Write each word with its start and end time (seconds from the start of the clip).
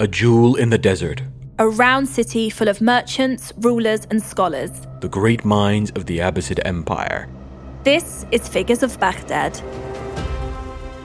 A 0.00 0.08
jewel 0.08 0.56
in 0.56 0.70
the 0.70 0.78
desert, 0.78 1.22
A 1.58 1.68
round 1.68 2.08
city 2.08 2.50
full 2.50 2.68
of 2.68 2.80
merchants, 2.80 3.52
rulers, 3.58 4.06
and 4.10 4.20
scholars. 4.20 4.70
the 5.00 5.08
great 5.08 5.44
minds 5.44 5.92
of 5.92 6.06
the 6.06 6.18
Abbasid 6.18 6.58
Empire. 6.64 7.28
This 7.84 8.26
is 8.32 8.48
Figures 8.48 8.82
of 8.82 8.98
Baghdad. 8.98 9.56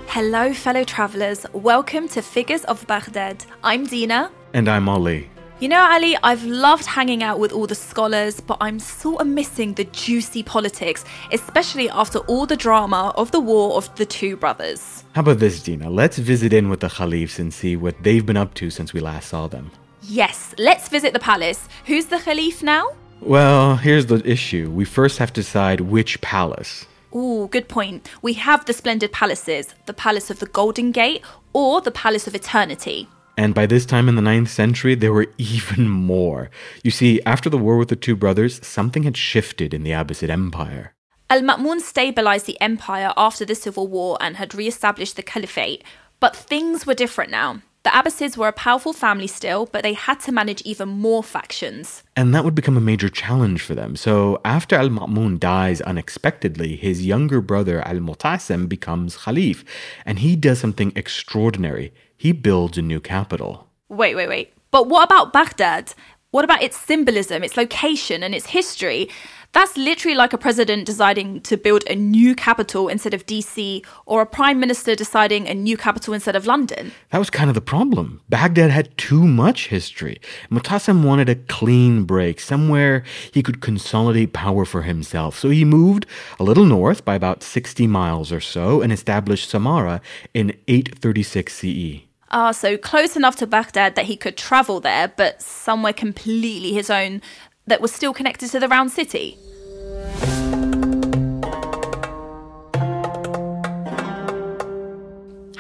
Hello, 0.08 0.54
fellow 0.54 0.84
travellers. 0.84 1.46
Welcome 1.54 2.08
to 2.10 2.22
Figures 2.24 2.64
of 2.66 2.86
Baghdad. 2.88 3.46
I'm 3.64 3.86
Deana. 3.86 4.32
And 4.54 4.68
I'm 4.68 4.90
Ali. 4.90 5.30
You 5.62 5.68
know, 5.68 5.86
Ali, 5.92 6.16
I've 6.24 6.46
loved 6.46 6.86
hanging 6.86 7.22
out 7.22 7.38
with 7.38 7.52
all 7.52 7.68
the 7.68 7.76
scholars, 7.76 8.40
but 8.40 8.58
I'm 8.62 8.80
sort 8.80 9.20
of 9.20 9.28
missing 9.28 9.74
the 9.74 9.84
juicy 9.84 10.42
politics, 10.42 11.04
especially 11.34 11.90
after 11.90 12.20
all 12.20 12.46
the 12.46 12.56
drama 12.56 13.12
of 13.18 13.32
the 13.32 13.42
war 13.42 13.76
of 13.76 13.94
the 13.96 14.06
two 14.06 14.38
brothers. 14.38 15.04
How 15.16 15.20
about 15.20 15.40
this, 15.40 15.62
Deana? 15.62 15.90
Let's 15.90 16.18
visit 16.18 16.54
in 16.54 16.70
with 16.70 16.80
the 16.80 16.88
Khalifs 16.88 17.40
and 17.40 17.54
see 17.54 17.76
what 17.76 18.02
they've 18.04 18.26
been 18.26 18.38
up 18.38 18.54
to 18.54 18.70
since 18.70 18.94
we 18.94 19.02
last 19.02 19.28
saw 19.28 19.50
them. 19.50 19.70
Yes, 20.04 20.56
let's 20.58 20.88
visit 20.88 21.12
the 21.12 21.20
palace. 21.20 21.68
Who's 21.88 22.06
the 22.06 22.20
Khalif 22.20 22.64
now? 22.64 22.92
Well, 23.20 23.76
here's 23.76 24.06
the 24.06 24.26
issue. 24.26 24.72
We 24.72 24.86
first 24.86 25.18
have 25.18 25.34
to 25.34 25.42
decide 25.42 25.82
which 25.82 26.22
palace. 26.22 26.86
Ooh, 27.14 27.50
good 27.52 27.68
point. 27.68 28.10
We 28.22 28.32
have 28.36 28.64
the 28.64 28.72
splendid 28.72 29.12
palaces 29.12 29.76
the 29.88 29.94
Palace 29.94 30.30
of 30.30 30.40
the 30.40 30.46
Golden 30.46 30.94
Gate 30.94 31.22
or 31.52 31.82
the 31.82 31.92
Palace 31.92 32.28
of 32.28 32.36
Eternity. 32.36 33.10
And 33.40 33.56
by 33.56 33.68
this 33.68 33.86
time 33.86 34.10
in 34.10 34.16
the 34.16 34.22
9th 34.22 34.50
century, 34.50 34.96
there 34.96 35.14
were 35.14 35.28
even 35.38 35.88
more. 35.88 36.50
You 36.84 36.92
see, 36.92 37.22
after 37.26 37.50
the 37.50 37.58
war 37.58 37.78
with 37.78 37.88
the 37.88 37.96
two 37.96 38.18
brothers, 38.18 38.60
something 38.68 39.04
had 39.04 39.16
shifted 39.16 39.74
in 39.74 39.84
the 39.84 39.92
Abbasid 39.92 40.30
Empire. 40.30 40.94
Al 41.30 41.42
Ma'mun 41.42 41.80
stabilized 41.80 42.48
the 42.48 42.60
empire 42.60 43.14
after 43.16 43.46
the 43.46 43.56
civil 43.56 43.88
war 43.88 44.18
and 44.20 44.36
had 44.36 44.54
re 44.54 44.68
established 44.68 45.16
the 45.16 45.24
caliphate, 45.24 45.86
but 46.20 46.36
things 46.36 46.86
were 46.86 46.94
different 46.94 47.32
now. 47.32 47.62
The 47.84 47.92
Abbasids 47.92 48.36
were 48.36 48.50
a 48.50 48.64
powerful 48.68 48.92
family 48.92 49.28
still, 49.28 49.68
but 49.72 49.84
they 49.84 49.94
had 49.94 50.20
to 50.22 50.34
manage 50.34 50.62
even 50.64 50.90
more 50.90 51.24
factions. 51.24 52.04
And 52.18 52.36
that 52.36 52.44
would 52.44 52.56
become 52.56 52.76
a 52.76 52.82
major 52.82 53.08
challenge 53.08 53.62
for 53.62 53.74
them. 53.74 53.96
So 53.96 54.42
after 54.44 54.76
Al 54.76 54.90
Ma'mun 54.90 55.40
dies 55.40 55.80
unexpectedly, 55.80 56.76
his 56.76 57.06
younger 57.06 57.40
brother 57.40 57.82
Al 57.88 58.00
Mutasim 58.00 58.68
becomes 58.68 59.20
Khalif, 59.20 59.64
and 60.06 60.20
he 60.20 60.36
does 60.36 60.60
something 60.60 60.92
extraordinary. 60.98 61.94
He 62.20 62.34
builds 62.34 62.78
a 62.78 62.82
new 62.82 63.00
capital. 63.00 63.70
Wait, 63.88 64.14
wait, 64.14 64.28
wait. 64.28 64.54
But 64.72 64.90
what 64.90 65.06
about 65.06 65.32
Baghdad? 65.32 65.94
What 66.32 66.44
about 66.44 66.62
its 66.62 66.78
symbolism, 66.78 67.46
its 67.46 67.56
location, 67.56 68.24
and 68.24 68.36
its 68.36 68.48
history? 68.48 69.10
That's 69.52 69.76
literally 69.78 70.16
like 70.16 70.32
a 70.32 70.38
president 70.38 70.86
deciding 70.86 71.42
to 71.42 71.58
build 71.58 71.84
a 71.90 71.96
new 71.96 72.36
capital 72.36 72.88
instead 72.88 73.16
of 73.16 73.26
DC, 73.26 73.84
or 74.06 74.22
a 74.22 74.26
prime 74.26 74.60
minister 74.60 74.96
deciding 74.96 75.48
a 75.48 75.56
new 75.56 75.76
capital 75.76 76.14
instead 76.14 76.36
of 76.36 76.46
London. 76.46 76.92
That 77.12 77.18
was 77.18 77.32
kind 77.32 77.50
of 77.50 77.56
the 77.56 77.62
problem. 77.62 78.22
Baghdad 78.30 78.70
had 78.70 78.96
too 78.96 79.26
much 79.26 79.70
history. 79.70 80.22
Mutasim 80.52 81.04
wanted 81.04 81.30
a 81.30 81.36
clean 81.36 82.04
break, 82.04 82.40
somewhere 82.40 83.04
he 83.34 83.42
could 83.42 83.60
consolidate 83.60 84.34
power 84.34 84.66
for 84.66 84.84
himself. 84.84 85.40
So 85.40 85.50
he 85.50 85.66
moved 85.66 86.06
a 86.40 86.44
little 86.44 86.66
north 86.66 87.04
by 87.04 87.16
about 87.16 87.42
60 87.44 87.88
miles 87.88 88.32
or 88.32 88.42
so 88.42 88.82
and 88.82 88.92
established 88.92 89.52
Samarra 89.52 90.00
in 90.36 90.50
836 90.68 91.54
CE. 91.56 92.09
Ah, 92.32 92.52
so 92.52 92.78
close 92.78 93.16
enough 93.16 93.36
to 93.38 93.48
Baghdad 93.48 93.96
that 93.96 94.06
he 94.06 94.16
could 94.16 94.38
travel 94.38 94.80
there, 94.80 95.08
but 95.08 95.42
somewhere 95.42 95.94
completely 95.94 96.74
his 96.74 96.90
own 96.90 97.22
that 97.66 97.82
was 97.82 97.92
still 97.92 98.14
connected 98.14 98.50
to 98.52 98.60
the 98.60 98.68
round 98.68 98.92
city. 98.92 99.38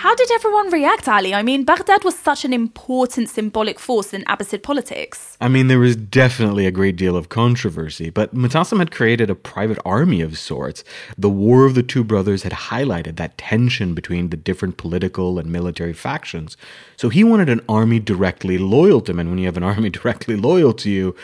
How 0.10 0.16
did 0.16 0.32
everyone 0.32 0.72
react, 0.72 1.08
Ali? 1.08 1.36
I 1.36 1.44
mean, 1.44 1.64
Baghdad 1.64 2.04
was 2.04 2.18
such 2.18 2.44
an 2.44 2.52
important 2.52 3.30
symbolic 3.30 3.78
force 3.78 4.12
in 4.12 4.24
Abbasid 4.24 4.64
politics. 4.64 5.38
I 5.40 5.50
mean, 5.50 5.68
there 5.68 5.78
was 5.78 5.96
definitely 5.96 6.66
a 6.66 6.72
great 6.72 6.96
deal 6.96 7.16
of 7.16 7.30
controversy, 7.30 8.10
but 8.10 8.34
Mutasim 8.34 8.80
had 8.80 8.90
created 8.90 9.30
a 9.30 9.36
private 9.36 9.78
army 9.86 10.22
of 10.22 10.40
sorts. 10.40 10.84
The 11.16 11.30
War 11.30 11.64
of 11.64 11.76
the 11.76 11.84
Two 11.84 12.04
Brothers 12.04 12.42
had 12.42 12.54
highlighted 12.54 13.18
that 13.18 13.38
tension 13.38 13.94
between 13.94 14.32
the 14.32 14.38
different 14.38 14.78
political 14.78 15.38
and 15.38 15.52
military 15.52 15.94
factions. 15.94 16.58
So 16.98 17.10
he 17.10 17.24
wanted 17.24 17.48
an 17.48 17.62
army 17.70 18.00
directly 18.00 18.58
loyal 18.58 19.02
to 19.02 19.12
him, 19.12 19.20
and 19.20 19.30
when 19.30 19.38
you 19.38 19.46
have 19.46 19.58
an 19.58 19.64
army 19.74 19.92
directly 19.92 20.36
loyal 20.36 20.74
to 20.74 20.90
you, 20.90 21.16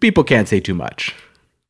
people 0.00 0.24
can't 0.24 0.48
say 0.48 0.58
too 0.58 0.74
much. 0.74 1.14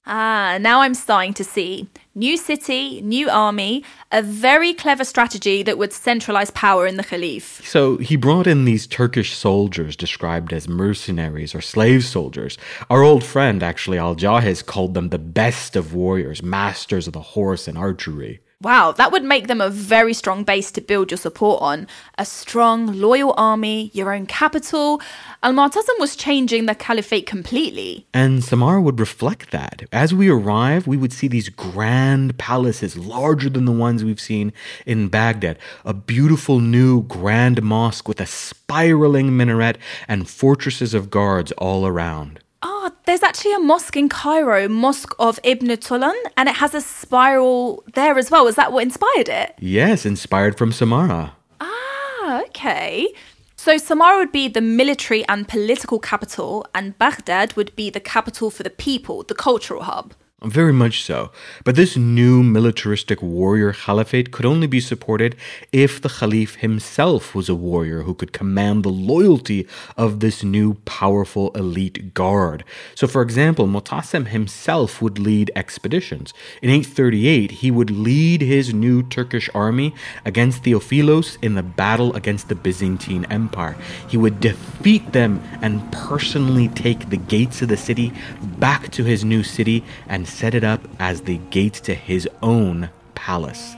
Ah, 0.05 0.59
now 0.61 0.81
I'm 0.81 0.95
starting 0.95 1.33
to 1.35 1.45
see. 1.45 1.89
New 2.15 2.37
city, 2.37 3.01
new 3.03 3.31
army, 3.31 3.85
a 4.11 4.21
very 4.21 4.75
clever 4.75 5.05
strategy 5.05 5.63
that 5.63 5.79
would 5.79 5.93
centralize 5.93 6.51
power 6.51 6.89
in 6.89 6.97
the 6.97 7.05
Khalif. 7.05 7.65
So 7.65 7.99
he 7.99 8.17
brought 8.17 8.49
in 8.49 8.65
these 8.65 8.89
Turkish 8.89 9.33
soldiers 9.37 9.95
described 9.95 10.53
as 10.53 10.69
mercenaries 10.69 11.55
or 11.55 11.61
slave 11.61 12.05
soldiers. 12.05 12.59
Our 12.91 13.03
old 13.03 13.23
friend, 13.23 13.63
actually, 13.63 13.99
Al 13.99 14.17
Jahiz, 14.17 14.67
called 14.67 14.95
them 14.95 15.11
the 15.11 15.21
best 15.21 15.77
of 15.77 15.95
warriors, 15.95 16.43
masters 16.43 17.07
of 17.07 17.13
the 17.13 17.21
horse 17.21 17.69
and 17.69 17.79
archery. 17.79 18.41
Wow, 18.63 18.93
that 18.93 19.11
would 19.11 19.25
make 19.25 19.49
them 19.49 19.61
a 19.61 19.69
very 19.69 20.15
strong 20.15 20.45
base 20.45 20.71
to 20.73 20.81
build 20.81 21.11
your 21.11 21.19
support 21.19 21.61
on. 21.61 21.89
A 22.17 22.25
strong, 22.25 22.87
loyal 22.87 23.35
army, 23.37 23.91
your 23.93 24.15
own 24.15 24.25
capital. 24.27 25.01
Al 25.43 25.53
Mu'tasim 25.53 25.99
was 25.99 26.15
changing 26.15 26.67
the 26.67 26.77
caliphate 26.77 27.27
completely. 27.27 28.07
And 28.15 28.41
Samarra 28.41 28.81
would 28.81 29.01
reflect 29.01 29.51
that. 29.51 29.83
As 29.91 30.15
we 30.15 30.29
arrive, 30.29 30.87
we 30.87 30.97
would 30.97 31.13
see 31.13 31.27
these 31.27 31.49
grand 31.49 32.39
palaces, 32.39 32.97
larger 32.97 33.51
than 33.51 33.65
the 33.65 33.73
ones 33.73 34.05
we've 34.05 34.21
seen 34.21 34.53
in 34.87 35.09
Baghdad. 35.09 35.59
A 35.85 35.93
beautiful 35.93 36.61
new 36.61 37.03
grand 37.03 37.65
mosque 37.65 38.07
with 38.07 38.21
a 38.21 38.27
spiraling 38.27 39.37
minaret 39.37 39.77
and 40.07 40.31
fortresses 40.31 40.95
of 40.95 41.11
guards 41.11 41.51
all 41.53 41.85
around. 41.85 42.39
Oh, 42.65 42.93
there's 43.07 43.23
actually 43.23 43.55
a 43.55 43.59
mosque 43.59 43.97
in 43.97 44.09
Cairo, 44.09 44.69
Mosque 44.69 45.15
of 45.19 45.41
Ibn 45.43 45.69
Tulun, 45.69 46.15
and 46.37 46.49
it 46.49 46.57
has 46.57 46.75
a 46.75 46.81
spiral 46.81 47.83
there 47.95 48.17
as 48.17 48.31
well. 48.31 48.47
Is 48.47 48.55
that 48.55 48.73
what 48.73 48.85
inspired 48.85 49.29
it? 49.29 49.55
Yes, 49.59 50.07
inspired 50.07 50.57
from 50.57 50.71
Samarra. 50.71 51.33
Ah, 51.61 52.43
okay. 52.43 53.09
So 53.57 53.77
Samarra 53.77 54.19
would 54.19 54.33
be 54.33 54.49
the 54.49 54.61
military 54.61 55.27
and 55.29 55.49
political 55.49 55.99
capital, 55.99 56.67
and 56.75 56.97
Baghdad 56.99 57.55
would 57.55 57.75
be 57.75 57.91
the 57.91 58.01
capital 58.01 58.51
for 58.51 58.63
the 58.63 58.71
people, 58.71 59.25
the 59.25 59.35
cultural 59.35 59.83
hub. 59.83 60.15
Very 60.45 60.73
much 60.73 61.05
so. 61.05 61.31
But 61.63 61.77
this 61.77 61.97
new 61.97 62.43
militaristic 62.43 63.23
warrior 63.23 63.73
caliphate 63.73 64.33
could 64.33 64.45
only 64.45 64.67
be 64.67 64.81
supported 64.81 65.37
if 65.71 66.01
the 66.01 66.09
caliph 66.09 66.57
himself 66.57 67.33
was 67.33 67.49
a 67.49 67.55
warrior 67.55 68.03
who 68.03 68.15
could 68.15 68.33
command 68.33 68.83
the 68.83 68.89
loyalty 68.89 69.69
of 69.97 70.19
this 70.19 70.43
new 70.43 70.75
powerful 70.85 71.53
elite 71.53 72.13
guard. 72.13 72.65
So, 72.97 73.07
for 73.07 73.23
example, 73.23 73.69
Mutasim 73.69 74.27
himself 74.27 75.01
would 75.01 75.21
lead 75.21 75.53
expeditions. 75.55 76.35
In 76.61 76.71
838, 76.71 77.53
he 77.53 77.71
would 77.71 77.91
lead 77.91 78.41
his 78.41 78.75
new 78.75 79.05
Turkish 79.05 79.49
army 79.55 79.95
against 80.25 80.65
Theophilos 80.65 81.39
in 81.41 81.55
the 81.55 81.63
battle 81.63 82.17
against 82.17 82.49
the 82.49 82.57
Byzantine 82.57 83.27
Empire. 83.27 83.77
He 84.09 84.17
would 84.17 84.41
defeat 84.41 85.13
them 85.13 85.41
and 85.61 85.93
personally 85.93 86.67
take 86.67 87.11
the 87.11 87.17
gates 87.17 87.63
of 87.63 87.69
the 87.69 87.77
city 87.77 88.13
back 88.59 88.91
to 88.91 89.05
his 89.05 89.25
new 89.25 89.45
city 89.45 89.85
and 90.09 90.27
set 90.33 90.55
it 90.55 90.65
up 90.65 90.81
as 90.99 91.23
the 91.23 91.39
gate 91.51 91.75
to 91.75 91.95
his 91.95 92.29
own 92.43 92.91
palace. 93.15 93.77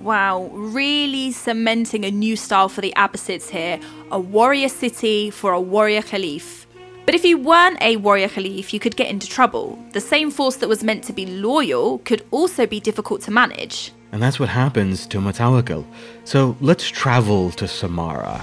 Wow, 0.00 0.50
really 0.52 1.32
cementing 1.32 2.04
a 2.04 2.10
new 2.10 2.36
style 2.36 2.68
for 2.68 2.82
the 2.82 2.92
Abbasids 2.96 3.48
here 3.48 3.80
a 4.10 4.20
warrior 4.20 4.68
city 4.68 5.30
for 5.30 5.52
a 5.52 5.60
warrior 5.60 6.02
caliph. 6.02 6.66
But 7.06 7.14
if 7.14 7.24
you 7.24 7.38
weren't 7.38 7.80
a 7.82 7.96
warrior 7.96 8.28
caliph, 8.28 8.72
you 8.72 8.80
could 8.80 8.96
get 8.96 9.08
into 9.08 9.28
trouble. 9.28 9.78
The 9.92 10.00
same 10.00 10.30
force 10.30 10.56
that 10.56 10.68
was 10.68 10.84
meant 10.84 11.04
to 11.04 11.12
be 11.12 11.26
loyal 11.26 11.98
could 11.98 12.24
also 12.30 12.66
be 12.66 12.80
difficult 12.80 13.22
to 13.22 13.30
manage. 13.30 13.92
And 14.12 14.22
that's 14.22 14.38
what 14.38 14.48
happens 14.48 15.06
to 15.06 15.18
Mutawakkil. 15.18 15.84
So 16.24 16.56
let's 16.60 16.88
travel 16.88 17.50
to 17.52 17.64
Samarra. 17.64 18.42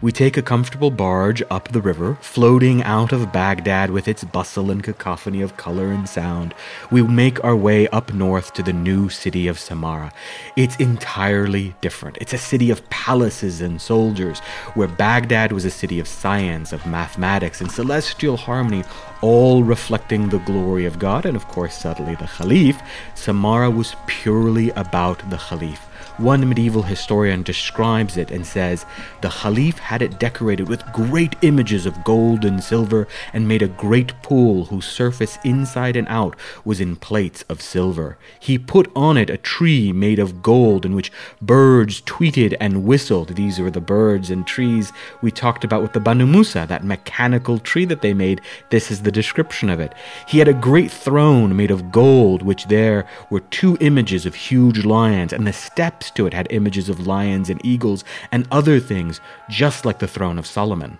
We 0.00 0.12
take 0.12 0.36
a 0.36 0.42
comfortable 0.42 0.92
barge 0.92 1.42
up 1.50 1.72
the 1.72 1.80
river, 1.80 2.18
floating 2.20 2.84
out 2.84 3.10
of 3.10 3.32
Baghdad 3.32 3.90
with 3.90 4.06
its 4.06 4.22
bustle 4.22 4.70
and 4.70 4.80
cacophony 4.80 5.42
of 5.42 5.56
color 5.56 5.90
and 5.90 6.08
sound. 6.08 6.54
We 6.88 7.02
make 7.02 7.42
our 7.42 7.56
way 7.56 7.88
up 7.88 8.14
north 8.14 8.54
to 8.54 8.62
the 8.62 8.72
new 8.72 9.08
city 9.08 9.48
of 9.48 9.58
Samarra. 9.58 10.12
It's 10.54 10.76
entirely 10.76 11.74
different. 11.80 12.16
It's 12.20 12.32
a 12.32 12.38
city 12.38 12.70
of 12.70 12.88
palaces 12.90 13.60
and 13.60 13.82
soldiers, 13.82 14.38
where 14.74 14.86
Baghdad 14.86 15.50
was 15.50 15.64
a 15.64 15.70
city 15.70 15.98
of 15.98 16.06
science, 16.06 16.72
of 16.72 16.86
mathematics, 16.86 17.60
and 17.60 17.68
celestial 17.68 18.36
harmony, 18.36 18.84
all 19.20 19.64
reflecting 19.64 20.28
the 20.28 20.38
glory 20.38 20.86
of 20.86 21.00
God 21.00 21.26
and, 21.26 21.36
of 21.36 21.48
course, 21.48 21.76
subtly 21.76 22.14
the 22.14 22.28
Caliph. 22.28 22.80
Samarra 23.16 23.74
was 23.74 23.96
purely 24.06 24.70
about 24.70 25.28
the 25.28 25.38
Caliph. 25.38 25.87
One 26.18 26.48
medieval 26.48 26.82
historian 26.82 27.44
describes 27.44 28.16
it 28.16 28.32
and 28.32 28.44
says 28.44 28.84
the 29.20 29.28
Caliph 29.28 29.78
had 29.78 30.02
it 30.02 30.18
decorated 30.18 30.68
with 30.68 30.92
great 30.92 31.36
images 31.42 31.86
of 31.86 32.02
gold 32.02 32.44
and 32.44 32.62
silver 32.62 33.06
and 33.32 33.46
made 33.46 33.62
a 33.62 33.68
great 33.68 34.20
pool 34.20 34.64
whose 34.64 34.84
surface 34.84 35.38
inside 35.44 35.94
and 35.94 36.08
out 36.08 36.34
was 36.64 36.80
in 36.80 36.96
plates 36.96 37.44
of 37.48 37.62
silver. 37.62 38.18
He 38.40 38.58
put 38.58 38.90
on 38.96 39.16
it 39.16 39.30
a 39.30 39.36
tree 39.36 39.92
made 39.92 40.18
of 40.18 40.42
gold 40.42 40.84
in 40.84 40.96
which 40.96 41.12
birds 41.40 42.00
tweeted 42.00 42.56
and 42.58 42.82
whistled. 42.82 43.36
These 43.36 43.60
were 43.60 43.70
the 43.70 43.80
birds 43.80 44.28
and 44.28 44.44
trees 44.44 44.92
we 45.22 45.30
talked 45.30 45.62
about 45.62 45.82
with 45.82 45.92
the 45.92 46.00
Banu 46.00 46.26
Musa, 46.26 46.66
that 46.68 46.82
mechanical 46.82 47.60
tree 47.60 47.84
that 47.84 48.02
they 48.02 48.12
made. 48.12 48.40
This 48.70 48.90
is 48.90 49.02
the 49.02 49.12
description 49.12 49.70
of 49.70 49.78
it. 49.78 49.94
He 50.26 50.40
had 50.40 50.48
a 50.48 50.52
great 50.52 50.90
throne 50.90 51.56
made 51.56 51.70
of 51.70 51.92
gold, 51.92 52.42
which 52.42 52.66
there 52.66 53.06
were 53.30 53.38
two 53.38 53.78
images 53.80 54.26
of 54.26 54.34
huge 54.34 54.84
lions, 54.84 55.32
and 55.32 55.46
the 55.46 55.52
steps 55.52 56.07
next 56.08 56.16
to 56.16 56.26
it 56.26 56.34
had 56.34 56.46
images 56.50 56.88
of 56.88 57.06
lions 57.06 57.50
and 57.50 57.60
eagles 57.64 58.04
and 58.32 58.46
other 58.50 58.80
things, 58.80 59.20
just 59.50 59.84
like 59.84 59.98
the 59.98 60.06
throne 60.06 60.38
of 60.38 60.46
Solomon. 60.46 60.98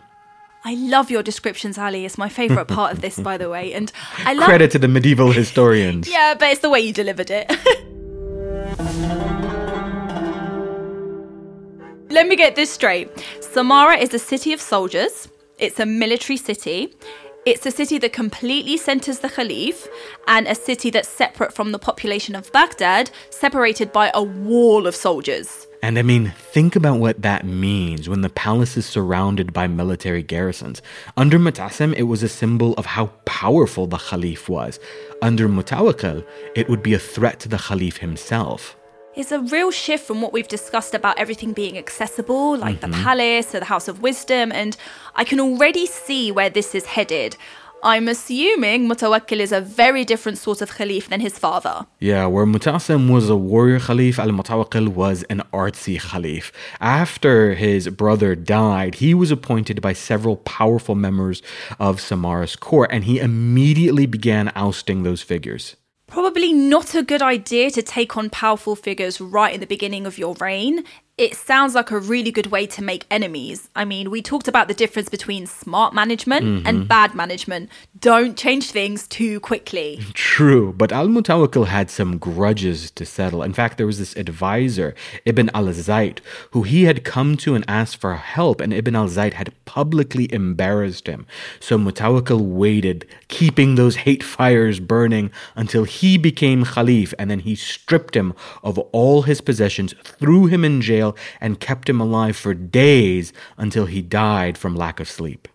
I 0.64 0.74
love 0.74 1.10
your 1.10 1.22
descriptions, 1.22 1.78
Ali. 1.78 2.04
It's 2.04 2.18
my 2.18 2.28
favourite 2.28 2.68
part 2.68 2.92
of 2.92 3.00
this, 3.00 3.18
by 3.18 3.38
the 3.38 3.48
way. 3.48 3.72
And 3.72 3.90
I 4.26 4.34
love 4.34 4.48
credit 4.48 4.70
to 4.72 4.78
the 4.78 4.88
medieval 4.88 5.32
historians. 5.32 6.08
yeah, 6.16 6.34
but 6.38 6.48
it's 6.50 6.60
the 6.60 6.68
way 6.68 6.80
you 6.80 6.92
delivered 6.92 7.30
it. 7.30 7.46
Let 12.10 12.26
me 12.26 12.36
get 12.36 12.54
this 12.56 12.70
straight. 12.70 13.08
Samarra 13.40 13.98
is 13.98 14.12
a 14.12 14.18
city 14.18 14.52
of 14.52 14.60
soldiers. 14.60 15.28
It's 15.58 15.80
a 15.80 15.86
military 15.86 16.36
city. 16.36 16.94
It's 17.46 17.64
a 17.64 17.70
city 17.70 17.98
that 17.98 18.12
completely 18.12 18.76
centers 18.76 19.20
the 19.20 19.28
Caliph 19.28 19.88
and 20.26 20.46
a 20.46 20.54
city 20.54 20.90
that's 20.90 21.08
separate 21.08 21.54
from 21.54 21.72
the 21.72 21.78
population 21.78 22.34
of 22.34 22.52
Baghdad, 22.52 23.10
separated 23.30 23.92
by 23.92 24.10
a 24.12 24.22
wall 24.22 24.86
of 24.86 24.94
soldiers. 24.94 25.66
And 25.82 25.98
I 25.98 26.02
mean, 26.02 26.34
think 26.36 26.74
about 26.74 26.98
what 26.98 27.22
that 27.22 27.46
means 27.46 28.08
when 28.08 28.20
the 28.20 28.28
palace 28.30 28.76
is 28.76 28.84
surrounded 28.84 29.52
by 29.52 29.68
military 29.68 30.22
garrisons. 30.22 30.82
Under 31.16 31.38
Mutasim, 31.38 31.94
it 31.96 32.02
was 32.02 32.22
a 32.22 32.28
symbol 32.28 32.74
of 32.74 32.84
how 32.84 33.06
powerful 33.24 33.86
the 33.86 33.98
Caliph 33.98 34.48
was. 34.48 34.80
Under 35.22 35.48
Mutawakkil, 35.48 36.26
it 36.56 36.68
would 36.68 36.82
be 36.82 36.94
a 36.94 36.98
threat 36.98 37.38
to 37.40 37.48
the 37.48 37.58
Caliph 37.58 37.98
himself 37.98 38.76
is 39.16 39.32
a 39.32 39.40
real 39.40 39.70
shift 39.70 40.06
from 40.06 40.20
what 40.20 40.32
we've 40.32 40.48
discussed 40.48 40.94
about 40.94 41.18
everything 41.18 41.52
being 41.52 41.76
accessible, 41.76 42.56
like 42.56 42.80
mm-hmm. 42.80 42.90
the 42.90 42.96
palace 42.96 43.54
or 43.54 43.60
the 43.60 43.66
House 43.66 43.88
of 43.88 44.02
Wisdom, 44.02 44.52
and 44.52 44.76
I 45.14 45.24
can 45.24 45.40
already 45.40 45.86
see 45.86 46.30
where 46.30 46.50
this 46.50 46.74
is 46.74 46.86
headed. 46.86 47.36
I'm 47.82 48.08
assuming 48.08 48.88
Mutawakkil 48.88 49.38
is 49.38 49.52
a 49.52 49.60
very 49.60 50.04
different 50.04 50.38
sort 50.38 50.60
of 50.62 50.72
Khalif 50.72 51.06
than 51.06 51.20
his 51.20 51.38
father. 51.38 51.86
Yeah, 52.00 52.26
where 52.26 52.44
Mutasim 52.44 53.08
was 53.08 53.28
a 53.28 53.36
warrior 53.36 53.78
Khalif, 53.78 54.18
Al 54.18 54.30
Mutawakkil 54.30 54.88
was 54.88 55.22
an 55.24 55.42
artsy 55.52 56.00
Khalif. 56.00 56.50
After 56.80 57.54
his 57.54 57.88
brother 57.88 58.34
died, 58.34 58.96
he 58.96 59.14
was 59.14 59.30
appointed 59.30 59.80
by 59.80 59.92
several 59.92 60.38
powerful 60.38 60.96
members 60.96 61.40
of 61.78 62.00
Samarra's 62.00 62.56
court, 62.56 62.90
and 62.92 63.04
he 63.04 63.20
immediately 63.20 64.06
began 64.06 64.50
ousting 64.56 65.04
those 65.04 65.22
figures 65.22 65.76
probably 66.08 66.52
not 66.52 66.94
a 66.94 67.02
good 67.02 67.22
idea 67.22 67.70
to 67.70 67.82
take 67.82 68.16
on 68.16 68.30
powerful 68.30 68.74
figures 68.74 69.20
right 69.20 69.54
in 69.54 69.60
the 69.60 69.66
beginning 69.66 70.06
of 70.06 70.18
your 70.18 70.34
reign 70.40 70.84
it 71.18 71.34
sounds 71.34 71.74
like 71.74 71.90
a 71.90 71.98
really 71.98 72.30
good 72.30 72.46
way 72.46 72.64
to 72.68 72.82
make 72.82 73.04
enemies. 73.10 73.68
I 73.74 73.84
mean, 73.84 74.08
we 74.10 74.22
talked 74.22 74.46
about 74.46 74.68
the 74.68 74.74
difference 74.74 75.08
between 75.08 75.46
smart 75.46 75.92
management 75.92 76.46
mm-hmm. 76.46 76.66
and 76.66 76.86
bad 76.86 77.14
management. 77.14 77.70
Don't 77.98 78.38
change 78.38 78.70
things 78.70 79.08
too 79.08 79.40
quickly. 79.40 79.98
True, 80.14 80.72
but 80.72 80.92
Al 80.92 81.08
Mutawakkil 81.08 81.66
had 81.66 81.90
some 81.90 82.18
grudges 82.18 82.92
to 82.92 83.04
settle. 83.04 83.42
In 83.42 83.52
fact, 83.52 83.78
there 83.78 83.86
was 83.86 83.98
this 83.98 84.14
advisor, 84.16 84.94
Ibn 85.24 85.50
al 85.54 85.72
Zayd, 85.72 86.20
who 86.52 86.62
he 86.62 86.84
had 86.84 87.02
come 87.02 87.36
to 87.38 87.56
and 87.56 87.64
asked 87.66 87.96
for 87.96 88.14
help, 88.14 88.60
and 88.60 88.72
Ibn 88.72 88.94
al 88.94 89.08
Zayd 89.08 89.34
had 89.34 89.52
publicly 89.64 90.32
embarrassed 90.32 91.08
him. 91.08 91.26
So 91.58 91.76
Mutawakkil 91.76 92.40
waited, 92.40 93.06
keeping 93.26 93.74
those 93.74 93.96
hate 93.96 94.22
fires 94.22 94.78
burning 94.78 95.32
until 95.56 95.82
he 95.82 96.16
became 96.16 96.64
Khalif, 96.64 97.12
and 97.18 97.28
then 97.28 97.40
he 97.40 97.56
stripped 97.56 98.14
him 98.14 98.34
of 98.62 98.78
all 98.92 99.22
his 99.22 99.40
possessions, 99.40 99.94
threw 100.04 100.46
him 100.46 100.64
in 100.64 100.80
jail 100.80 101.07
jail 101.07 101.07
and 101.40 101.60
kept 101.60 101.88
him 101.88 102.00
alive 102.00 102.36
for 102.36 102.54
days 102.54 103.32
until 103.56 103.86
he 103.86 104.02
died 104.02 104.58
from 104.58 104.74
lack 104.76 105.00
of 105.00 105.08
sleep. 105.08 105.48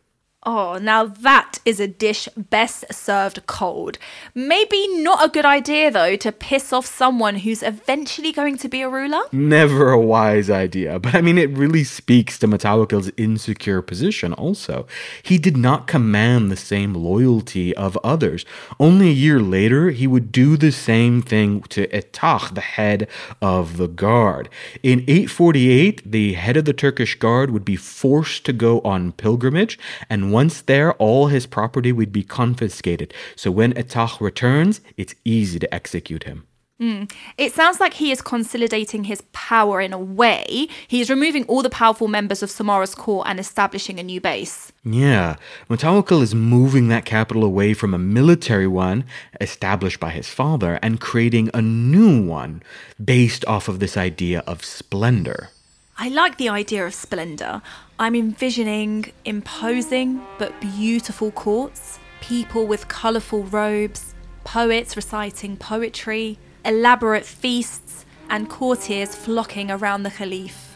Oh, 0.46 0.78
now 0.78 1.06
that 1.06 1.60
is 1.64 1.80
a 1.80 1.88
dish 1.88 2.28
best 2.36 2.94
served 2.94 3.46
cold. 3.48 3.98
Maybe 4.36 4.88
not 5.02 5.26
a 5.26 5.30
good 5.30 5.46
idea, 5.46 5.90
though, 5.90 6.18
to 6.18 6.32
piss 6.34 6.74
off 6.74 6.86
someone 6.86 7.38
who's 7.38 7.64
eventually 7.64 8.34
going 8.34 8.58
to 8.58 8.68
be 8.68 8.82
a 8.82 8.90
ruler? 8.90 9.22
Never 9.32 9.92
a 9.92 10.00
wise 10.00 10.50
idea, 10.50 11.00
but 11.00 11.16
I 11.16 11.22
mean, 11.22 11.38
it 11.38 11.50
really 11.52 11.86
speaks 11.86 12.38
to 12.40 12.48
Mutawakkil's 12.48 13.10
insecure 13.16 13.82
position 13.82 14.34
also. 14.34 14.86
He 15.22 15.38
did 15.38 15.56
not 15.56 15.88
command 15.88 16.52
the 16.52 16.58
same 16.58 16.94
loyalty 16.94 17.74
of 17.78 17.98
others. 18.04 18.44
Only 18.82 19.10
a 19.10 19.14
year 19.14 19.40
later, 19.40 19.92
he 19.92 20.08
would 20.08 20.34
do 20.34 20.58
the 20.58 20.72
same 20.72 21.22
thing 21.22 21.62
to 21.70 21.88
Ittakh, 21.88 22.54
the 22.54 22.62
head 22.62 23.08
of 23.42 23.78
the 23.78 23.88
guard. 23.88 24.50
In 24.82 25.02
848, 25.08 26.12
the 26.12 26.34
head 26.34 26.58
of 26.58 26.66
the 26.66 26.74
Turkish 26.74 27.16
guard 27.16 27.52
would 27.52 27.64
be 27.64 27.78
forced 27.78 28.46
to 28.46 28.52
go 28.52 28.82
on 28.82 29.14
pilgrimage 29.14 29.80
and 30.10 30.33
once 30.34 30.62
there, 30.62 30.94
all 30.94 31.28
his 31.28 31.46
property 31.46 31.92
would 31.92 32.12
be 32.12 32.24
confiscated. 32.24 33.14
So 33.36 33.52
when 33.52 33.74
Ittakh 33.74 34.20
returns, 34.20 34.82
it's 34.98 35.16
easy 35.24 35.60
to 35.60 35.74
execute 35.74 36.24
him. 36.24 36.48
Mm. 36.82 37.10
It 37.38 37.54
sounds 37.54 37.80
like 37.80 37.94
he 37.94 38.12
is 38.12 38.22
consolidating 38.22 39.06
his 39.06 39.22
power 39.32 39.80
in 39.80 39.94
a 39.94 39.98
way. 39.98 40.68
He 40.88 41.00
is 41.00 41.10
removing 41.10 41.46
all 41.46 41.62
the 41.62 41.70
powerful 41.70 42.08
members 42.08 42.44
of 42.44 42.50
Samarra's 42.50 42.96
court 42.96 43.28
and 43.30 43.40
establishing 43.40 44.00
a 44.00 44.04
new 44.04 44.20
base. 44.20 44.74
Yeah, 44.84 45.38
Mutawakkil 45.70 46.22
is 46.22 46.36
moving 46.36 46.90
that 46.90 47.06
capital 47.06 47.44
away 47.44 47.74
from 47.74 47.94
a 47.94 48.00
military 48.00 48.68
one 48.68 49.06
established 49.40 50.00
by 50.00 50.10
his 50.10 50.28
father 50.28 50.80
and 50.82 51.00
creating 51.00 51.50
a 51.54 51.62
new 51.62 52.22
one 52.22 52.64
based 53.02 53.46
off 53.46 53.70
of 53.70 53.80
this 53.80 53.96
idea 53.96 54.40
of 54.48 54.66
splendor. 54.66 55.52
I 55.96 56.10
like 56.10 56.38
the 56.38 56.50
idea 56.50 56.88
of 56.88 56.96
splendour. 56.96 57.62
I'm 58.00 58.16
envisioning 58.16 59.12
imposing 59.26 60.26
but 60.40 60.60
beautiful 60.60 61.30
courts, 61.32 62.00
people 62.20 62.66
with 62.66 62.88
colourful 62.88 63.44
robes, 63.44 64.16
poets 64.44 64.96
reciting 64.96 65.56
poetry, 65.56 66.40
elaborate 66.66 67.26
feasts, 67.26 68.06
and 68.28 68.50
courtiers 68.50 69.14
flocking 69.14 69.70
around 69.70 70.02
the 70.02 70.10
Caliph. 70.10 70.73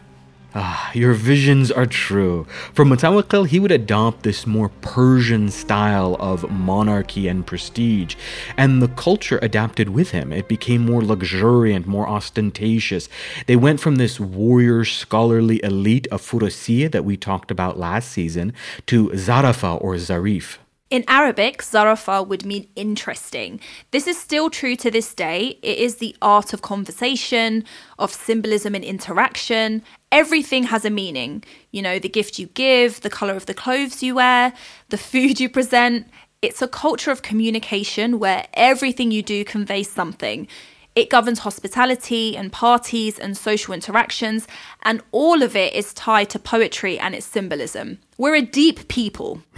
Ah, 0.56 0.92
your 0.94 1.14
visions 1.14 1.72
are 1.72 1.86
true. 1.86 2.48
For 2.74 2.86
Mutawakkil, 2.86 3.48
he 3.48 3.60
would 3.60 3.72
adopt 3.72 4.24
this 4.24 4.48
more 4.48 4.70
Persian 4.82 5.50
style 5.50 6.16
of 6.20 6.50
monarchy 6.50 7.28
and 7.28 7.46
prestige, 7.46 8.16
and 8.56 8.82
the 8.82 8.88
culture 8.88 9.40
adapted 9.42 9.90
with 9.90 10.12
him. 10.12 10.32
It 10.32 10.48
became 10.48 10.86
more 10.86 11.04
luxuriant, 11.04 11.86
more 11.86 12.08
ostentatious. 12.08 13.10
They 13.46 13.56
went 13.58 13.82
from 13.82 13.98
this 13.98 14.20
warrior, 14.20 14.86
scholarly 14.86 15.64
elite 15.64 16.08
of 16.08 16.22
Furusiyya 16.22 16.92
that 16.92 17.06
we 17.06 17.18
talked 17.18 17.52
about 17.52 17.78
last 17.78 18.10
season 18.12 18.54
to 18.88 19.10
Zarafa 19.10 19.80
or 19.82 19.96
Zarif. 19.96 20.58
In 20.90 21.04
Arabic, 21.10 21.62
zarafa 21.62 22.26
would 22.26 22.46
mean 22.46 22.70
interesting. 22.78 23.60
This 23.92 24.08
is 24.08 24.18
still 24.18 24.50
true 24.50 24.78
to 24.78 24.90
this 24.90 25.14
day. 25.14 25.60
It 25.62 25.80
is 25.80 25.98
the 25.98 26.16
art 26.22 26.54
of 26.54 26.62
conversation, 26.62 27.66
of 28.00 28.14
symbolism 28.14 28.74
and 28.74 28.86
interaction. 28.86 29.84
Everything 30.14 30.64
has 30.64 30.86
a 30.86 30.90
meaning. 30.90 31.44
You 31.72 31.82
know, 31.82 32.00
the 32.00 32.08
gift 32.08 32.40
you 32.40 32.48
give, 32.48 33.02
the 33.02 33.10
color 33.10 33.36
of 33.36 33.48
the 33.48 33.54
clothes 33.54 34.02
you 34.02 34.16
wear, 34.16 34.54
the 34.88 34.98
food 34.98 35.42
you 35.42 35.50
present. 35.50 36.08
It's 36.42 36.62
a 36.62 36.70
culture 36.70 37.12
of 37.12 37.22
communication 37.22 38.18
where 38.18 38.48
everything 38.54 39.12
you 39.12 39.22
do 39.22 39.44
conveys 39.44 39.90
something. 39.90 40.48
It 40.98 41.12
governs 41.12 41.38
hospitality 41.38 42.36
and 42.36 42.52
parties 42.52 43.20
and 43.20 43.38
social 43.38 43.72
interactions, 43.72 44.48
and 44.82 45.04
all 45.12 45.44
of 45.44 45.56
it 45.56 45.74
is 45.76 45.94
tied 45.94 46.32
to 46.32 46.40
poetry 46.40 46.98
and 46.98 47.14
its 47.14 47.28
symbolism. 47.28 48.00
We're 48.18 48.34
a 48.34 48.42
deep 48.42 48.88
people. 48.88 49.44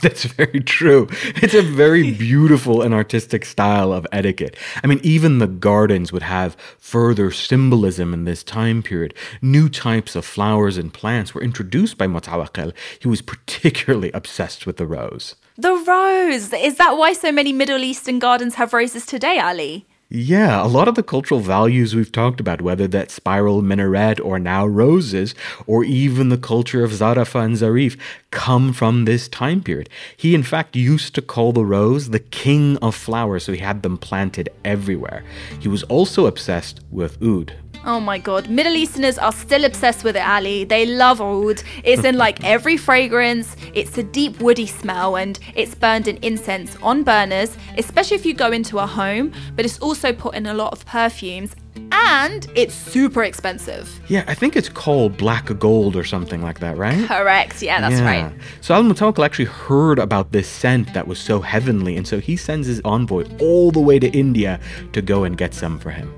That's 0.00 0.24
very 0.24 0.60
true. 0.60 1.08
It's 1.42 1.52
a 1.52 1.60
very 1.60 2.12
beautiful 2.28 2.80
and 2.80 2.94
artistic 2.94 3.44
style 3.44 3.92
of 3.92 4.06
etiquette. 4.12 4.56
I 4.82 4.86
mean, 4.86 4.98
even 5.02 5.40
the 5.40 5.46
gardens 5.46 6.10
would 6.10 6.22
have 6.22 6.56
further 6.78 7.30
symbolism 7.30 8.14
in 8.14 8.24
this 8.24 8.42
time 8.42 8.82
period. 8.82 9.12
New 9.42 9.68
types 9.68 10.16
of 10.16 10.24
flowers 10.24 10.78
and 10.78 10.90
plants 10.90 11.34
were 11.34 11.42
introduced 11.42 11.98
by 11.98 12.06
Mutawakkil. 12.06 12.72
He 12.98 13.08
was 13.08 13.20
particularly 13.20 14.10
obsessed 14.12 14.66
with 14.66 14.78
the 14.78 14.86
rose. 14.86 15.36
The 15.58 15.74
rose! 15.74 16.50
Is 16.54 16.76
that 16.76 16.96
why 16.96 17.12
so 17.12 17.30
many 17.30 17.52
Middle 17.52 17.84
Eastern 17.84 18.18
gardens 18.18 18.54
have 18.54 18.72
roses 18.72 19.04
today, 19.04 19.38
Ali? 19.38 19.86
Yeah, 20.14 20.62
a 20.62 20.68
lot 20.68 20.88
of 20.88 20.94
the 20.94 21.02
cultural 21.02 21.40
values 21.40 21.96
we've 21.96 22.12
talked 22.12 22.38
about, 22.38 22.60
whether 22.60 22.86
that 22.86 23.10
spiral 23.10 23.62
minaret 23.62 24.20
or 24.20 24.38
now 24.38 24.66
roses, 24.66 25.34
or 25.66 25.84
even 25.84 26.28
the 26.28 26.36
culture 26.36 26.84
of 26.84 26.90
Zarafa 26.90 27.42
and 27.42 27.56
Zarif, 27.56 27.98
come 28.30 28.74
from 28.74 29.06
this 29.06 29.26
time 29.26 29.62
period. 29.62 29.88
He, 30.14 30.34
in 30.34 30.42
fact, 30.42 30.76
used 30.76 31.14
to 31.14 31.22
call 31.22 31.54
the 31.54 31.64
rose 31.64 32.10
the 32.10 32.18
king 32.18 32.76
of 32.82 32.94
flowers, 32.94 33.44
so 33.44 33.52
he 33.52 33.60
had 33.60 33.82
them 33.82 33.96
planted 33.96 34.50
everywhere. 34.66 35.24
He 35.58 35.68
was 35.68 35.82
also 35.84 36.26
obsessed 36.26 36.80
with 36.90 37.16
oud, 37.22 37.54
Oh 37.84 37.98
my 37.98 38.16
god, 38.18 38.48
Middle 38.48 38.76
Easterners 38.76 39.18
are 39.18 39.32
still 39.32 39.64
obsessed 39.64 40.04
with 40.04 40.16
it, 40.16 40.26
Ali. 40.26 40.64
They 40.64 40.86
love 40.86 41.20
oud. 41.20 41.62
It's 41.82 42.04
in 42.04 42.16
like 42.16 42.42
every 42.54 42.76
fragrance, 42.76 43.56
it's 43.74 43.98
a 43.98 44.04
deep 44.04 44.40
woody 44.40 44.66
smell, 44.66 45.16
and 45.16 45.38
it's 45.56 45.74
burned 45.74 46.06
in 46.06 46.16
incense 46.18 46.76
on 46.82 47.02
burners, 47.02 47.56
especially 47.78 48.16
if 48.16 48.24
you 48.24 48.34
go 48.34 48.52
into 48.52 48.78
a 48.78 48.86
home, 48.86 49.32
but 49.56 49.64
it's 49.64 49.80
also 49.80 50.12
put 50.12 50.34
in 50.34 50.46
a 50.46 50.54
lot 50.54 50.72
of 50.72 50.86
perfumes. 50.86 51.56
And 51.90 52.46
it's 52.54 52.74
super 52.74 53.24
expensive. 53.24 54.00
Yeah, 54.08 54.24
I 54.26 54.34
think 54.34 54.56
it's 54.56 54.68
called 54.68 55.16
black 55.16 55.46
gold 55.58 55.96
or 55.96 56.04
something 56.04 56.40
like 56.42 56.60
that, 56.60 56.76
right? 56.76 57.06
Correct. 57.06 57.62
Yeah, 57.62 57.80
that's 57.80 58.00
Yeah. 58.00 58.24
right. 58.24 58.32
So 58.60 58.74
Al 58.74 58.82
Mutawakkil 58.82 59.24
actually 59.24 59.46
heard 59.46 59.98
about 59.98 60.32
this 60.32 60.48
scent 60.48 60.94
that 60.94 61.06
was 61.08 61.18
so 61.18 61.40
heavenly, 61.40 61.96
and 61.96 62.06
so 62.06 62.20
he 62.20 62.36
sends 62.36 62.66
his 62.66 62.80
envoy 62.84 63.24
all 63.40 63.70
the 63.72 63.80
way 63.80 63.98
to 63.98 64.08
India 64.08 64.60
to 64.92 65.02
go 65.02 65.24
and 65.24 65.36
get 65.36 65.52
some 65.54 65.78
for 65.78 65.90
him. 65.90 66.12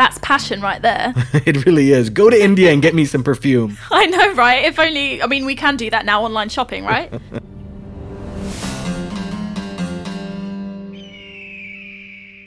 That's 0.00 0.16
passion 0.22 0.62
right 0.62 0.80
there. 0.80 1.12
it 1.44 1.66
really 1.66 1.92
is. 1.92 2.08
Go 2.08 2.30
to 2.30 2.42
India 2.42 2.72
and 2.72 2.80
get 2.80 2.94
me 2.94 3.04
some 3.04 3.22
perfume. 3.22 3.76
I 3.90 4.06
know, 4.06 4.32
right? 4.32 4.64
If 4.64 4.78
only, 4.78 5.22
I 5.22 5.26
mean, 5.26 5.44
we 5.44 5.54
can 5.54 5.76
do 5.76 5.90
that 5.90 6.06
now 6.06 6.24
online 6.24 6.48
shopping, 6.48 6.86
right? 6.86 7.12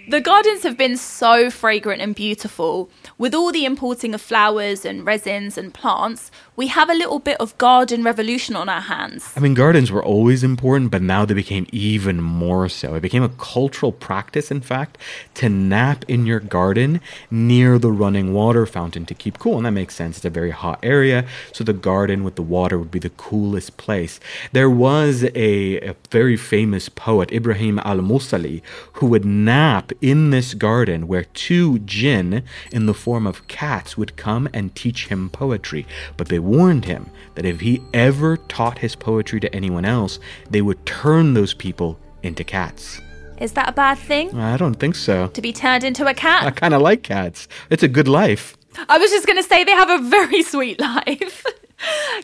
The 0.10 0.22
gardens 0.22 0.62
have 0.62 0.77
been 0.77 0.95
so 0.95 1.50
fragrant 1.50 2.00
and 2.00 2.13
beautiful. 2.13 2.91
With 3.17 3.33
all 3.33 3.51
the 3.51 3.65
importing 3.65 4.13
of 4.13 4.22
flowers 4.22 4.86
and 4.86 5.03
resins 5.03 5.57
and 5.57 5.74
plants, 5.74 6.29
we 6.55 6.67
have 6.67 6.89
a 6.89 6.93
little 6.93 7.19
bit 7.19 7.38
of 7.39 7.57
garden 7.57 8.03
revolution 8.03 8.55
on 8.55 8.69
our 8.69 8.81
hands. 8.81 9.33
I 9.36 9.39
mean, 9.39 9.55
gardens 9.55 9.91
were 9.91 10.03
always 10.03 10.43
important, 10.43 10.91
but 10.91 11.01
now 11.01 11.25
they 11.25 11.33
became 11.33 11.65
even 11.72 12.22
more 12.22 12.69
so. 12.69 12.93
It 12.93 13.01
became 13.01 13.24
a 13.24 13.29
cultural 13.29 13.91
practice, 13.91 14.51
in 14.51 14.62
fact, 14.62 15.00
to 15.36 15.50
nap 15.50 16.05
in 16.07 16.27
your 16.27 16.39
garden 16.39 17.01
near 17.31 17.79
the 17.79 17.91
running 17.91 18.33
water 18.33 18.67
fountain 18.67 19.05
to 19.07 19.15
keep 19.15 19.39
cool. 19.39 19.57
And 19.57 19.65
that 19.65 19.72
makes 19.72 19.95
sense. 19.95 20.17
It's 20.17 20.25
a 20.25 20.29
very 20.29 20.51
hot 20.51 20.79
area, 20.83 21.25
so 21.51 21.63
the 21.63 21.74
garden 21.74 22.24
with 22.24 22.36
the 22.36 22.43
water 22.43 22.77
would 22.77 22.91
be 22.91 23.00
the 23.00 23.10
coolest 23.10 23.77
place. 23.77 24.19
There 24.51 24.69
was 24.69 25.24
a, 25.24 25.89
a 25.89 25.95
very 26.12 26.38
famous 26.38 26.88
poet, 26.88 27.31
Ibrahim 27.31 27.79
al 27.79 27.98
Musali, 27.98 28.62
who 28.93 29.07
would 29.07 29.25
nap 29.25 29.91
in 30.01 30.29
this 30.29 30.53
garden 30.53 31.07
where 31.07 31.24
two 31.24 31.79
jinn 31.79 32.43
in 32.72 32.86
the 32.86 32.93
form 32.93 33.25
of 33.25 33.48
cats 33.48 33.98
would 33.98 34.15
come 34.15 34.48
and 34.53 34.75
teach 34.75 35.07
him 35.07 35.31
poetry. 35.31 35.88
But 36.15 36.27
they 36.27 36.42
warned 36.43 36.85
him 36.85 37.09
that 37.35 37.45
if 37.45 37.62
he 37.62 37.81
ever 37.93 38.38
taught 38.38 38.77
his 38.79 38.95
poetry 38.95 39.39
to 39.39 39.55
anyone 39.55 39.85
else, 39.85 40.19
they 40.50 40.62
would 40.62 40.85
turn 40.85 41.33
those 41.33 41.53
people 41.53 42.00
into 42.21 42.43
cats. 42.43 43.01
Is 43.39 43.53
that 43.53 43.69
a 43.69 43.73
bad 43.73 43.97
thing? 43.97 44.38
I 44.39 44.57
don't 44.57 44.75
think 44.75 44.95
so. 44.95 45.27
To 45.27 45.41
be 45.41 45.51
turned 45.51 45.83
into 45.83 46.05
a 46.05 46.13
cat? 46.13 46.45
I 46.45 46.51
kind 46.51 46.73
of 46.73 46.81
like 46.81 47.03
cats. 47.03 47.47
It's 47.69 47.83
a 47.83 47.88
good 47.88 48.07
life. 48.07 48.55
I 48.89 48.97
was 48.97 49.12
just 49.12 49.25
going 49.27 49.38
to 49.38 49.43
say 49.43 49.63
they 49.63 49.71
have 49.71 49.89
a 49.89 50.00
very 50.09 50.43
sweet 50.53 50.79
life. 50.79 51.45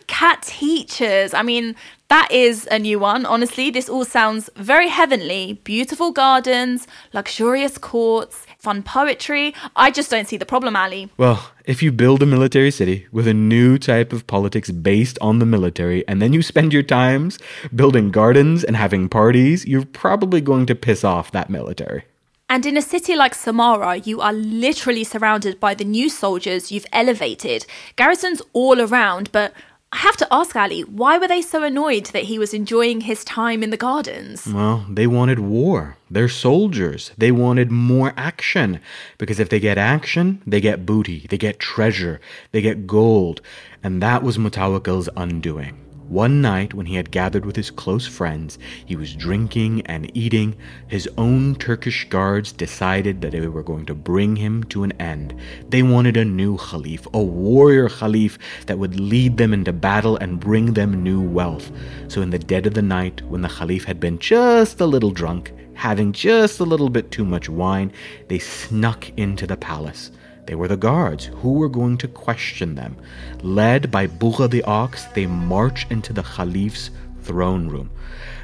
Cat 0.08 0.44
teachers. 0.44 1.34
I 1.34 1.42
mean, 1.42 1.76
that 2.08 2.32
is 2.32 2.68
a 2.72 2.80
new 2.80 3.00
one. 3.00 3.26
Honestly, 3.26 3.70
this 3.70 3.90
all 3.90 4.06
sounds 4.06 4.50
very 4.56 4.88
heavenly. 4.88 5.60
Beautiful 5.64 6.12
gardens, 6.12 6.88
luxurious 7.14 7.78
courts, 7.78 8.46
fun 8.60 8.84
poetry. 8.84 9.56
I 9.76 9.90
just 9.90 10.12
don't 10.12 10.28
see 10.28 10.38
the 10.38 10.46
problem, 10.46 10.76
Ali. 10.76 11.10
Well, 11.18 11.52
if 11.66 11.82
you 11.82 11.92
build 11.92 12.22
a 12.22 12.26
military 12.26 12.72
city 12.72 13.08
with 13.12 13.28
a 13.28 13.34
new 13.34 13.78
type 13.78 14.12
of 14.12 14.28
politics 14.28 14.70
based 14.70 15.18
on 15.22 15.40
the 15.40 15.46
military, 15.46 16.06
and 16.08 16.22
then 16.22 16.34
you 16.34 16.42
spend 16.42 16.74
your 16.74 16.84
times 16.84 17.40
building 17.74 18.12
gardens 18.12 18.64
and 18.64 18.76
having 18.76 19.10
parties, 19.10 19.66
you're 19.66 19.86
probably 19.86 20.42
going 20.42 20.66
to 20.68 20.76
piss 20.76 21.04
off 21.04 21.32
that 21.32 21.50
military. 21.50 22.04
And 22.52 22.66
in 22.66 22.78
a 22.78 22.82
city 22.82 23.16
like 23.16 23.36
Samarra, 23.36 24.06
you 24.08 24.22
are 24.22 24.34
literally 24.34 25.04
surrounded 25.04 25.60
by 25.60 25.76
the 25.76 25.86
new 25.86 26.10
soldiers 26.10 26.72
you've 26.72 26.88
elevated. 26.92 27.68
Garrisons 27.96 28.42
all 28.54 28.82
around, 28.82 29.32
but 29.32 29.54
I 29.92 29.98
have 29.98 30.18
to 30.18 30.28
ask 30.32 30.56
Ali, 30.56 30.82
why 30.82 31.18
were 31.18 31.28
they 31.28 31.42
so 31.42 31.64
annoyed 31.64 32.06
that 32.08 32.24
he 32.24 32.38
was 32.38 32.54
enjoying 32.54 33.02
his 33.02 33.24
time 33.24 33.64
in 33.64 33.72
the 33.72 33.78
gardens? 33.78 34.46
Well, 34.46 34.86
they 34.88 35.08
wanted 35.08 35.40
war. 35.40 35.98
They're 36.12 36.30
soldiers. 36.30 37.12
They 37.18 37.32
wanted 37.32 37.72
more 37.72 38.14
action. 38.16 38.82
Because 39.18 39.40
if 39.40 39.50
they 39.50 39.60
get 39.60 39.80
action, 39.80 40.44
they 40.46 40.62
get 40.62 40.86
booty, 40.86 41.26
they 41.30 41.40
get 41.40 41.60
treasure, 41.60 42.22
they 42.52 42.62
get 42.62 42.86
gold. 42.86 43.42
And 43.84 44.02
that 44.04 44.22
was 44.22 44.38
Mutawakkil's 44.38 45.10
undoing. 45.18 45.89
One 46.10 46.42
night, 46.42 46.74
when 46.74 46.88
he 46.88 46.96
had 46.96 47.12
gathered 47.12 47.46
with 47.46 47.56
his 47.56 47.70
close 47.70 48.08
friends, 48.08 48.58
he 48.84 48.96
was 48.96 49.14
drinking 49.14 49.82
and 49.86 50.10
eating. 50.18 50.56
His 50.88 51.08
own 51.20 51.54
Turkish 51.54 52.10
guards 52.10 52.52
decided 52.52 53.22
that 53.22 53.32
they 53.32 53.48
were 53.48 53.62
going 53.62 53.86
to 53.86 53.94
bring 53.94 54.36
him 54.36 54.64
to 54.66 54.82
an 54.82 54.92
end. 54.94 55.36
They 55.70 55.84
wanted 55.84 56.18
a 56.18 56.26
new 56.26 56.58
Khalif, 56.58 57.06
a 57.14 57.22
warrior 57.22 57.90
Khalif 57.90 58.40
that 58.66 58.80
would 58.80 59.00
lead 59.00 59.38
them 59.38 59.54
into 59.54 59.72
battle 59.72 60.18
and 60.18 60.40
bring 60.40 60.74
them 60.74 61.04
new 61.04 61.22
wealth. 61.22 61.72
So, 62.08 62.24
in 62.24 62.32
the 62.32 62.40
dead 62.40 62.66
of 62.66 62.74
the 62.74 62.82
night, 62.82 63.22
when 63.28 63.44
the 63.44 63.48
Khalif 63.48 63.84
had 63.84 64.00
been 64.00 64.18
just 64.18 64.82
a 64.82 64.88
little 64.88 65.12
drunk, 65.12 65.54
having 65.76 66.12
just 66.12 66.60
a 66.60 66.64
little 66.64 66.90
bit 66.90 67.12
too 67.12 67.24
much 67.24 67.50
wine, 67.50 67.94
they 68.30 68.40
snuck 68.40 69.16
into 69.16 69.46
the 69.46 69.58
palace. 69.58 70.10
They 70.50 70.56
were 70.56 70.68
the 70.68 70.78
guards 70.78 71.26
who 71.26 71.54
were 71.54 71.70
going 71.70 72.00
to 72.00 72.08
question 72.08 72.74
them. 72.74 72.96
Led 73.44 73.92
by 73.92 74.08
Bugha 74.08 74.50
the 74.50 74.64
ox, 74.64 75.06
they 75.14 75.28
march 75.28 75.86
into 75.92 76.12
the 76.12 76.24
Caliph's 76.24 76.90
throne 77.22 77.68
room. 77.68 77.92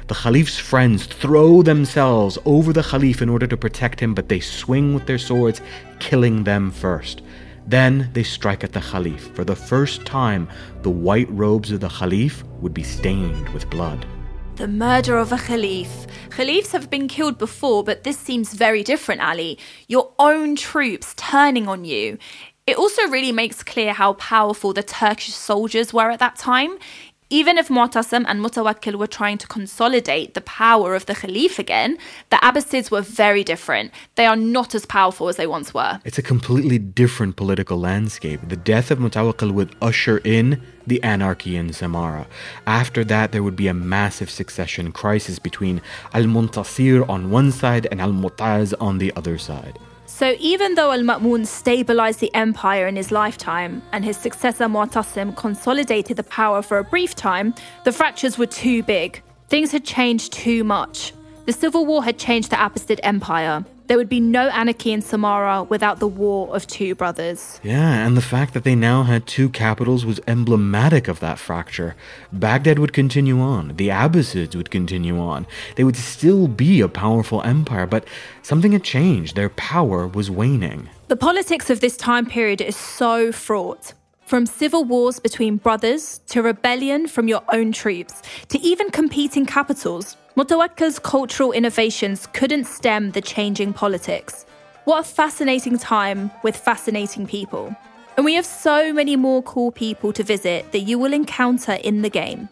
The 0.06 0.14
Caliph's 0.14 0.56
friends 0.56 1.06
throw 1.06 1.62
themselves 1.62 2.38
over 2.44 2.72
the 2.72 2.84
Caliph 2.84 3.22
in 3.22 3.28
order 3.28 3.48
to 3.48 3.56
protect 3.56 3.98
him, 3.98 4.14
but 4.14 4.28
they 4.28 4.38
swing 4.38 4.94
with 4.94 5.06
their 5.06 5.18
swords, 5.18 5.60
killing 5.98 6.44
them 6.44 6.70
first. 6.70 7.22
Then 7.66 8.08
they 8.12 8.22
strike 8.22 8.62
at 8.62 8.72
the 8.72 8.82
Caliph. 8.82 9.34
For 9.34 9.42
the 9.42 9.56
first 9.56 10.06
time, 10.06 10.48
the 10.82 10.90
white 10.90 11.28
robes 11.28 11.72
of 11.72 11.80
the 11.80 11.88
Caliph 11.88 12.44
would 12.60 12.72
be 12.72 12.84
stained 12.84 13.48
with 13.48 13.68
blood. 13.68 14.06
The 14.56 14.66
murder 14.66 15.18
of 15.18 15.32
a 15.32 15.36
Khalif. 15.36 16.06
Khalifs 16.30 16.72
have 16.72 16.88
been 16.88 17.08
killed 17.08 17.36
before, 17.36 17.84
but 17.84 18.04
this 18.04 18.16
seems 18.16 18.54
very 18.54 18.82
different, 18.82 19.20
Ali. 19.20 19.58
Your 19.86 20.12
own 20.18 20.56
troops 20.56 21.12
turning 21.14 21.68
on 21.68 21.84
you. 21.84 22.16
It 22.66 22.78
also 22.78 23.02
really 23.08 23.32
makes 23.32 23.62
clear 23.62 23.92
how 23.92 24.14
powerful 24.14 24.72
the 24.72 24.82
Turkish 24.82 25.34
soldiers 25.34 25.92
were 25.92 26.10
at 26.10 26.20
that 26.20 26.36
time. 26.36 26.78
Even 27.28 27.58
if 27.58 27.68
Mu'tasim 27.68 28.24
and 28.28 28.40
Mutawakkil 28.40 28.94
were 28.94 29.08
trying 29.08 29.36
to 29.38 29.48
consolidate 29.48 30.34
the 30.34 30.40
power 30.40 30.94
of 30.94 31.06
the 31.06 31.12
Khalif 31.12 31.58
again, 31.58 31.98
the 32.30 32.36
Abbasids 32.36 32.88
were 32.88 33.00
very 33.00 33.42
different. 33.42 33.90
They 34.14 34.26
are 34.26 34.36
not 34.36 34.76
as 34.76 34.86
powerful 34.86 35.28
as 35.28 35.34
they 35.34 35.48
once 35.48 35.74
were. 35.74 35.98
It's 36.04 36.18
a 36.18 36.22
completely 36.22 36.78
different 36.78 37.34
political 37.34 37.78
landscape. 37.80 38.38
The 38.46 38.56
death 38.56 38.92
of 38.92 39.00
Mutawakkil 39.00 39.50
would 39.50 39.74
usher 39.82 40.18
in 40.18 40.62
the 40.86 41.02
anarchy 41.02 41.56
in 41.56 41.70
Samarra. 41.70 42.26
After 42.64 43.02
that, 43.02 43.32
there 43.32 43.42
would 43.42 43.56
be 43.56 43.66
a 43.66 43.74
massive 43.74 44.30
succession 44.30 44.92
crisis 44.92 45.40
between 45.40 45.82
Al 46.14 46.24
Muntasir 46.24 47.08
on 47.08 47.30
one 47.30 47.50
side 47.50 47.88
and 47.90 48.00
Al 48.00 48.12
Mutaz 48.12 48.72
on 48.80 48.98
the 48.98 49.12
other 49.16 49.36
side. 49.36 49.80
So 50.06 50.36
even 50.38 50.76
though 50.76 50.92
Al-Ma'mun 50.92 51.46
stabilized 51.46 52.20
the 52.20 52.34
empire 52.34 52.86
in 52.86 52.96
his 52.96 53.10
lifetime 53.10 53.82
and 53.92 54.04
his 54.04 54.16
successor 54.16 54.68
Mu'tasim 54.68 55.36
consolidated 55.36 56.16
the 56.16 56.22
power 56.22 56.62
for 56.62 56.78
a 56.78 56.84
brief 56.84 57.14
time, 57.14 57.54
the 57.84 57.92
fractures 57.92 58.38
were 58.38 58.46
too 58.46 58.82
big. 58.82 59.22
Things 59.48 59.72
had 59.72 59.84
changed 59.84 60.32
too 60.32 60.64
much. 60.64 61.12
The 61.44 61.52
civil 61.52 61.84
war 61.84 62.02
had 62.02 62.18
changed 62.18 62.50
the 62.50 62.56
Abbasid 62.56 63.00
empire. 63.02 63.64
There 63.86 63.96
would 63.96 64.08
be 64.08 64.18
no 64.18 64.48
anarchy 64.48 64.92
in 64.92 65.00
Samarra 65.00 65.68
without 65.68 66.00
the 66.00 66.08
War 66.08 66.54
of 66.54 66.66
Two 66.66 66.96
Brothers. 66.96 67.60
Yeah, 67.62 68.04
and 68.04 68.16
the 68.16 68.22
fact 68.22 68.52
that 68.54 68.64
they 68.64 68.74
now 68.74 69.04
had 69.04 69.26
two 69.26 69.48
capitals 69.48 70.04
was 70.04 70.18
emblematic 70.26 71.06
of 71.06 71.20
that 71.20 71.38
fracture. 71.38 71.94
Baghdad 72.32 72.80
would 72.80 72.92
continue 72.92 73.38
on, 73.40 73.76
the 73.76 73.88
Abbasids 73.88 74.56
would 74.56 74.72
continue 74.72 75.20
on. 75.20 75.46
They 75.76 75.84
would 75.84 75.96
still 75.96 76.48
be 76.48 76.80
a 76.80 76.88
powerful 76.88 77.42
empire, 77.42 77.86
but 77.86 78.04
something 78.42 78.72
had 78.72 78.82
changed. 78.82 79.36
Their 79.36 79.50
power 79.50 80.08
was 80.08 80.30
waning. 80.32 80.88
The 81.06 81.16
politics 81.16 81.70
of 81.70 81.78
this 81.78 81.96
time 81.96 82.26
period 82.26 82.60
is 82.60 82.76
so 82.76 83.30
fraught. 83.30 83.92
From 84.26 84.46
civil 84.46 84.82
wars 84.82 85.20
between 85.20 85.58
brothers 85.58 86.20
to 86.30 86.42
rebellion 86.42 87.06
from 87.06 87.28
your 87.28 87.42
own 87.52 87.70
troops 87.70 88.22
to 88.48 88.58
even 88.58 88.90
competing 88.90 89.46
capitals, 89.46 90.16
Mutawakkil's 90.36 90.98
cultural 90.98 91.50
innovations 91.50 92.26
couldn't 92.34 92.66
stem 92.66 93.12
the 93.12 93.22
changing 93.22 93.72
politics. 93.72 94.44
What 94.84 95.00
a 95.00 95.02
fascinating 95.02 95.78
time 95.78 96.30
with 96.42 96.54
fascinating 96.54 97.26
people. 97.26 97.74
And 98.18 98.24
we 98.26 98.34
have 98.34 98.44
so 98.44 98.92
many 98.92 99.16
more 99.16 99.42
cool 99.44 99.72
people 99.72 100.12
to 100.12 100.22
visit 100.22 100.72
that 100.72 100.80
you 100.80 100.98
will 100.98 101.14
encounter 101.14 101.72
in 101.72 102.02
the 102.02 102.10
game. 102.10 102.50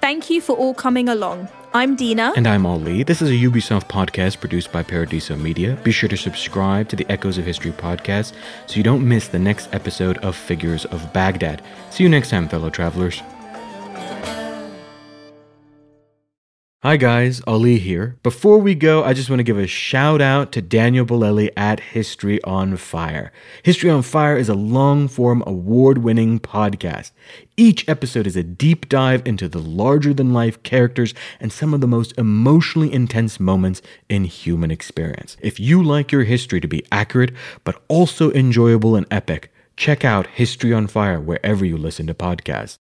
Thank 0.00 0.30
you 0.30 0.40
for 0.40 0.56
all 0.56 0.74
coming 0.74 1.08
along. 1.08 1.48
I'm 1.72 1.96
Deana. 1.96 2.34
And 2.36 2.46
I'm 2.46 2.64
Ali. 2.64 3.02
This 3.02 3.20
is 3.20 3.30
a 3.30 3.32
Ubisoft 3.32 3.88
podcast 3.88 4.38
produced 4.38 4.70
by 4.70 4.84
Paradiso 4.84 5.34
Media. 5.34 5.76
Be 5.82 5.90
sure 5.90 6.08
to 6.08 6.16
subscribe 6.16 6.88
to 6.90 6.94
the 6.94 7.06
Echoes 7.08 7.36
of 7.36 7.44
History 7.44 7.72
podcast 7.72 8.32
so 8.66 8.76
you 8.76 8.84
don't 8.84 9.08
miss 9.08 9.26
the 9.26 9.40
next 9.40 9.74
episode 9.74 10.18
of 10.18 10.36
Figures 10.36 10.84
of 10.84 11.12
Baghdad. 11.12 11.62
See 11.90 12.04
you 12.04 12.08
next 12.08 12.30
time, 12.30 12.48
fellow 12.48 12.70
travelers. 12.70 13.20
Hi 16.84 16.98
guys, 16.98 17.40
Ali 17.46 17.78
here. 17.78 18.18
Before 18.22 18.58
we 18.58 18.74
go, 18.74 19.02
I 19.02 19.14
just 19.14 19.30
want 19.30 19.40
to 19.40 19.42
give 19.42 19.56
a 19.56 19.66
shout 19.66 20.20
out 20.20 20.52
to 20.52 20.60
Daniel 20.60 21.06
Bolelli 21.06 21.48
at 21.56 21.80
History 21.80 22.44
on 22.44 22.76
Fire. 22.76 23.32
History 23.62 23.88
on 23.88 24.02
Fire 24.02 24.36
is 24.36 24.50
a 24.50 24.54
long 24.54 25.08
form, 25.08 25.42
award 25.46 25.96
winning 25.96 26.38
podcast. 26.38 27.12
Each 27.56 27.88
episode 27.88 28.26
is 28.26 28.36
a 28.36 28.42
deep 28.42 28.90
dive 28.90 29.22
into 29.24 29.48
the 29.48 29.60
larger 29.60 30.12
than 30.12 30.34
life 30.34 30.62
characters 30.62 31.14
and 31.40 31.50
some 31.50 31.72
of 31.72 31.80
the 31.80 31.86
most 31.86 32.12
emotionally 32.18 32.92
intense 32.92 33.40
moments 33.40 33.80
in 34.10 34.24
human 34.24 34.70
experience. 34.70 35.38
If 35.40 35.58
you 35.58 35.82
like 35.82 36.12
your 36.12 36.24
history 36.24 36.60
to 36.60 36.68
be 36.68 36.84
accurate, 36.92 37.32
but 37.64 37.82
also 37.88 38.30
enjoyable 38.32 38.94
and 38.94 39.06
epic, 39.10 39.50
check 39.78 40.04
out 40.04 40.26
History 40.26 40.74
on 40.74 40.88
Fire 40.88 41.18
wherever 41.18 41.64
you 41.64 41.78
listen 41.78 42.06
to 42.08 42.14
podcasts. 42.14 42.76